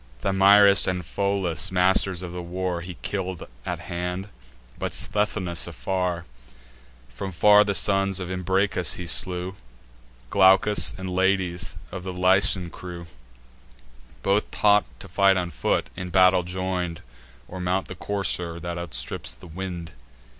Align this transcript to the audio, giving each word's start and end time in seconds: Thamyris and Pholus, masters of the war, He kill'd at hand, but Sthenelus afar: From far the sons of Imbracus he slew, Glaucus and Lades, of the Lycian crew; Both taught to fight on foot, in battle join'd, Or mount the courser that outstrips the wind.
Thamyris 0.21 0.87
and 0.87 1.05
Pholus, 1.05 1.71
masters 1.71 2.23
of 2.23 2.31
the 2.31 2.41
war, 2.41 2.81
He 2.81 2.95
kill'd 3.03 3.43
at 3.67 3.77
hand, 3.77 4.29
but 4.79 4.95
Sthenelus 4.95 5.67
afar: 5.67 6.25
From 7.07 7.31
far 7.31 7.63
the 7.63 7.75
sons 7.75 8.19
of 8.19 8.27
Imbracus 8.31 8.95
he 8.95 9.05
slew, 9.05 9.53
Glaucus 10.31 10.95
and 10.97 11.07
Lades, 11.13 11.77
of 11.91 12.03
the 12.03 12.13
Lycian 12.13 12.71
crew; 12.71 13.05
Both 14.23 14.49
taught 14.49 14.85
to 15.01 15.07
fight 15.07 15.37
on 15.37 15.51
foot, 15.51 15.91
in 15.95 16.09
battle 16.09 16.41
join'd, 16.41 17.01
Or 17.47 17.59
mount 17.59 17.87
the 17.87 17.93
courser 17.93 18.59
that 18.59 18.79
outstrips 18.79 19.35
the 19.35 19.45
wind. 19.45 19.91